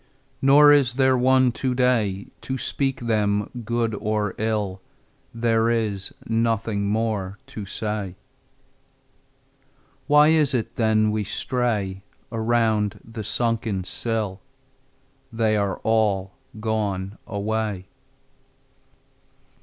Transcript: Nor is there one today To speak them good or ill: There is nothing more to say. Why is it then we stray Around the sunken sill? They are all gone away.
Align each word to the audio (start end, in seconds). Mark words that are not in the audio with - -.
Nor 0.41 0.71
is 0.71 0.95
there 0.95 1.15
one 1.15 1.51
today 1.51 2.25
To 2.41 2.57
speak 2.57 3.01
them 3.01 3.51
good 3.63 3.93
or 3.93 4.33
ill: 4.39 4.81
There 5.31 5.69
is 5.69 6.11
nothing 6.25 6.87
more 6.87 7.37
to 7.45 7.67
say. 7.67 8.15
Why 10.07 10.29
is 10.29 10.55
it 10.55 10.75
then 10.75 11.11
we 11.11 11.23
stray 11.23 12.01
Around 12.31 12.99
the 13.05 13.23
sunken 13.23 13.83
sill? 13.83 14.41
They 15.31 15.55
are 15.55 15.77
all 15.83 16.33
gone 16.59 17.19
away. 17.27 17.85